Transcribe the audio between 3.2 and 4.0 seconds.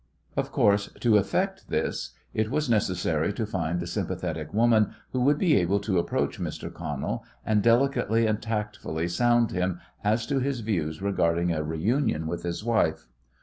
to find a